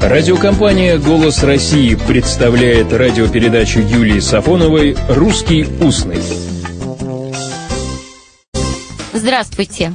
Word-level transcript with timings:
Радиокомпания 0.00 0.96
«Голос 0.96 1.42
России» 1.42 1.96
представляет 1.96 2.92
радиопередачу 2.92 3.80
Юлии 3.80 4.20
Сафоновой 4.20 4.96
«Русский 5.08 5.66
устный». 5.80 6.22
Здравствуйте. 9.12 9.92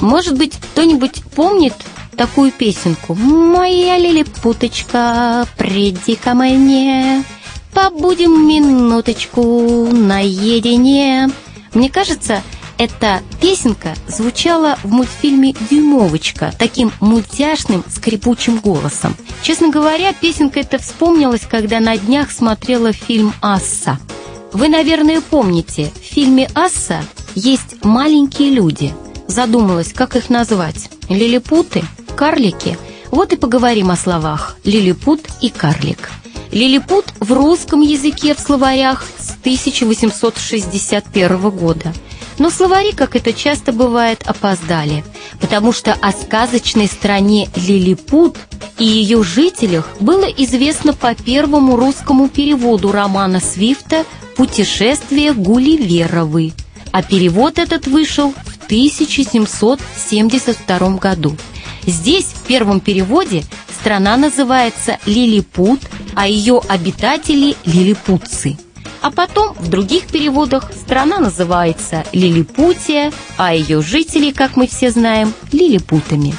Может 0.00 0.36
быть, 0.36 0.52
кто-нибудь 0.54 1.22
помнит 1.34 1.72
такую 2.16 2.52
песенку? 2.52 3.14
«Моя 3.14 3.96
лилипуточка, 3.96 5.46
приди 5.56 6.14
ко 6.14 6.34
мне, 6.34 7.24
побудем 7.72 8.46
минуточку 8.46 9.88
наедине». 9.90 11.30
Мне 11.72 11.88
кажется, 11.88 12.42
эта 12.78 13.22
песенка 13.40 13.94
звучала 14.06 14.78
в 14.84 14.90
мультфильме 14.90 15.54
«Дюймовочка» 15.68 16.54
таким 16.56 16.92
мультяшным, 17.00 17.84
скрипучим 17.88 18.60
голосом. 18.60 19.16
Честно 19.42 19.68
говоря, 19.68 20.12
песенка 20.12 20.60
эта 20.60 20.78
вспомнилась, 20.78 21.42
когда 21.42 21.80
на 21.80 21.98
днях 21.98 22.30
смотрела 22.30 22.92
фильм 22.92 23.34
«Асса». 23.42 23.98
Вы, 24.52 24.68
наверное, 24.68 25.20
помните, 25.20 25.90
в 26.00 26.04
фильме 26.04 26.48
«Асса» 26.54 27.04
есть 27.34 27.84
маленькие 27.84 28.50
люди. 28.50 28.94
Задумалась, 29.26 29.92
как 29.92 30.16
их 30.16 30.30
назвать? 30.30 30.88
Лилипуты? 31.08 31.82
Карлики? 32.16 32.78
Вот 33.10 33.32
и 33.32 33.36
поговорим 33.36 33.90
о 33.90 33.96
словах 33.96 34.56
«лилипут» 34.64 35.20
и 35.40 35.50
«карлик». 35.50 36.10
Лилипут 36.52 37.06
в 37.20 37.32
русском 37.32 37.82
языке 37.82 38.34
в 38.34 38.40
словарях 38.40 39.04
с 39.18 39.32
1861 39.42 41.50
года– 41.50 41.92
но 42.38 42.50
словари, 42.50 42.92
как 42.92 43.16
это 43.16 43.32
часто 43.32 43.72
бывает, 43.72 44.22
опоздали, 44.24 45.02
потому 45.40 45.72
что 45.72 45.94
о 45.94 46.12
сказочной 46.12 46.86
стране 46.86 47.48
Лилипут 47.56 48.36
и 48.78 48.84
ее 48.84 49.24
жителях 49.24 49.96
было 50.00 50.24
известно 50.24 50.92
по 50.92 51.14
первому 51.14 51.76
русскому 51.76 52.28
переводу 52.28 52.92
романа 52.92 53.40
Свифта 53.40 54.04
«Путешествие 54.36 55.32
Гулливеровы», 55.32 56.52
а 56.92 57.02
перевод 57.02 57.58
этот 57.58 57.88
вышел 57.88 58.32
в 58.32 58.66
1772 58.66 60.90
году. 60.96 61.36
Здесь, 61.86 62.26
в 62.26 62.42
первом 62.46 62.80
переводе, 62.80 63.44
страна 63.80 64.16
называется 64.16 64.98
Лилипут, 65.06 65.80
а 66.14 66.28
ее 66.28 66.60
обитатели– 66.68 67.56
лилипутцы– 67.64 68.56
а 69.00 69.10
потом 69.10 69.54
в 69.54 69.68
других 69.68 70.06
переводах 70.06 70.72
страна 70.72 71.18
называется 71.18 72.04
Лилипутия, 72.12 73.12
а 73.36 73.54
ее 73.54 73.82
жители, 73.82 74.32
как 74.32 74.56
мы 74.56 74.66
все 74.66 74.90
знаем, 74.90 75.32
лилипутами. 75.52 76.34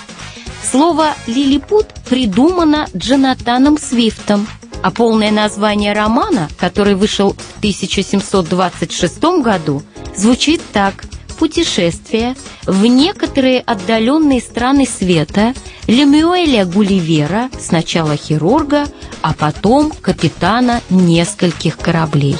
Слово 0.63 1.15
«лилипут» 1.25 1.87
придумано 2.07 2.87
Джонатаном 2.95 3.77
Свифтом, 3.77 4.47
а 4.83 4.91
полное 4.91 5.31
название 5.31 5.93
романа, 5.93 6.49
который 6.57 6.95
вышел 6.95 7.33
в 7.33 7.57
1726 7.59 9.23
году, 9.41 9.81
звучит 10.15 10.61
так 10.73 11.05
«Путешествие 11.39 12.35
в 12.65 12.85
некоторые 12.85 13.61
отдаленные 13.61 14.41
страны 14.41 14.85
света 14.85 15.53
Лемюэля 15.87 16.65
Гулливера, 16.65 17.49
сначала 17.57 18.17
хирурга, 18.17 18.87
а 19.21 19.33
потом 19.33 19.91
капитана 19.91 20.81
нескольких 20.89 21.77
кораблей». 21.77 22.37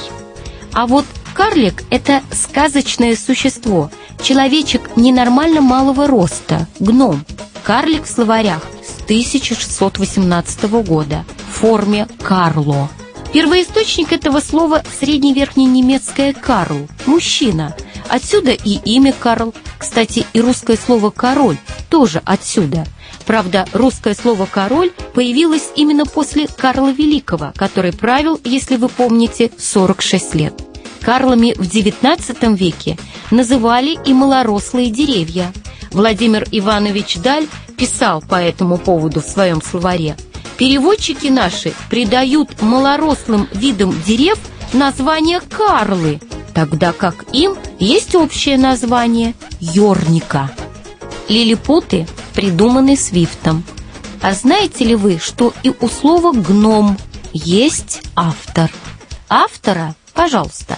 А 0.74 0.88
вот 0.88 1.06
карлик– 1.34 1.84
это 1.90 2.22
сказочное 2.32 3.16
существо, 3.16 3.90
человечек 4.22 4.96
ненормально 4.96 5.62
малого 5.62 6.08
роста, 6.08 6.68
гном. 6.80 7.24
Карлик 7.64 8.06
в 8.06 8.10
словарях 8.10 8.64
с 8.84 9.04
1618 9.04 10.64
года 10.86 11.26
в 11.52 11.60
форме 11.60 12.08
«Карло». 12.22 12.90
Первоисточник 13.34 14.12
этого 14.12 14.40
слова– 14.40 14.82
средневерхненемецкое 15.00 16.34
«карл»– 16.34 16.88
мужчина. 17.06 17.76
Отсюда 18.08 18.52
и 18.52 18.80
имя 18.86 19.14
Карл. 19.14 19.54
Кстати, 19.78 20.26
и 20.34 20.42
русское 20.42 20.78
слово 20.78 21.12
«король» 21.12 21.58
тоже 21.90 22.22
отсюда. 22.26 22.86
Правда, 23.26 23.66
русское 23.74 24.14
слово 24.14 24.48
«король» 24.52 24.92
появилось 25.14 25.70
именно 25.76 26.06
после 26.06 26.48
Карла 26.48 26.92
Великого, 26.92 27.52
который 27.56 27.94
правил, 27.94 28.40
если 28.44 28.78
вы 28.78 28.90
помните, 28.90 29.52
46 29.58 30.36
лет. 30.36 30.54
Карлами 31.02 31.54
в 31.56 31.62
XIX 31.62 32.56
веке 32.56 32.98
называли 33.32 33.98
и 34.06 34.14
малорослые 34.14 34.90
деревья. 34.90 35.52
Владимир 35.92 36.46
Иванович 36.52 37.18
Даль 37.18 37.48
писал 37.78 38.22
по 38.22 38.36
этому 38.36 38.78
поводу 38.78 39.22
в 39.22 39.26
своем 39.26 39.62
словаре. 39.62 40.16
Переводчики 40.58 41.28
наши 41.28 41.74
придают 41.90 42.62
малорослым 42.62 43.48
видам 43.54 43.96
дерев 44.06 44.38
название 44.74 45.40
карлы, 45.40 46.20
тогда 46.54 46.92
как 46.92 47.26
им 47.34 47.56
есть 47.80 48.14
общее 48.14 48.58
название 48.58 49.34
ёрника. 49.60 50.52
Лилипуты 51.30 52.08
придуманы 52.34 52.98
Свифтом. 52.98 53.64
А 54.22 54.34
знаете 54.34 54.84
ли 54.84 54.96
вы, 54.96 55.20
что 55.20 55.54
и 55.64 55.72
у 55.80 55.88
слова 55.88 56.34
«гном» 56.34 56.98
есть 57.32 58.02
автор? 58.16 58.70
Автора, 59.30 59.96
пожалуйста, 60.14 60.78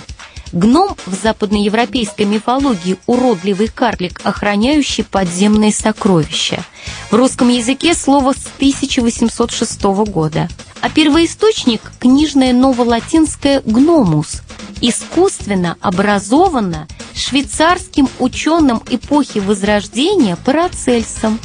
Гном 0.51 0.97
в 1.05 1.15
западноевропейской 1.15 2.25
мифологии– 2.25 2.97
уродливый 3.05 3.69
карлик, 3.69 4.19
охраняющий 4.23 5.05
подземные 5.05 5.71
сокровища. 5.71 6.65
В 7.09 7.15
русском 7.15 7.47
языке 7.47 7.93
слово 7.93 8.33
с 8.33 8.47
1806 8.57 9.83
года. 10.11 10.49
А 10.81 10.89
первоисточник– 10.89 11.81
книжное 11.99 12.51
новолатинское 12.51 13.61
«гномус», 13.61 14.41
искусственно 14.81 15.77
образовано 15.79 16.87
швейцарским 17.21 18.09
ученым 18.19 18.81
эпохи 18.89 19.39
Возрождения 19.39 20.35
Парацельсом. 20.35 21.39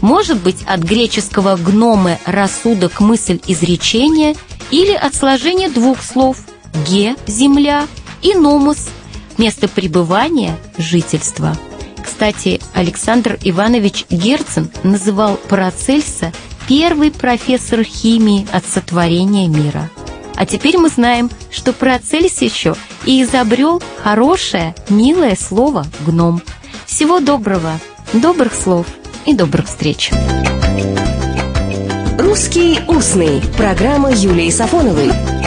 Может 0.00 0.38
быть, 0.42 0.62
от 0.66 0.80
греческого 0.80 1.56
«гноме»– 1.56 2.18
рассудок, 2.26 3.00
мысль, 3.00 3.40
изречение, 3.46 4.34
или 4.70 4.92
от 4.92 5.14
сложения 5.14 5.68
двух 5.68 6.02
слов 6.02 6.38
«ге»– 6.88 7.16
земля– 7.26 7.86
и 8.22 8.34
номус– 8.34 8.88
место 9.38 9.68
пребывания, 9.68 10.56
жительства. 10.78 11.56
Кстати, 12.02 12.60
Александр 12.74 13.38
Иванович 13.42 14.06
Герцен 14.10 14.70
называл 14.82 15.36
Парацельса 15.36 16.32
первый 16.68 17.10
профессор 17.10 17.82
химии 17.82 18.46
от 18.52 18.64
сотворения 18.64 19.48
мира. 19.48 19.90
А 20.42 20.44
теперь 20.44 20.76
мы 20.76 20.88
знаем, 20.88 21.30
что 21.52 21.72
Парацельс 21.72 22.42
еще 22.42 22.74
и 23.04 23.22
изобрел 23.22 23.80
хорошее, 24.02 24.74
милое 24.88 25.36
слово 25.36 25.86
«гном». 26.04 26.42
Всего 26.84 27.20
доброго, 27.20 27.78
добрых 28.12 28.52
слов 28.52 28.86
и 29.24 29.34
добрых 29.34 29.66
встреч! 29.66 30.10
«Русский 32.18 32.80
устный»– 32.88 33.40
программа 33.56 34.10
Юлии 34.10 34.50
Сафоновой– 34.50 35.12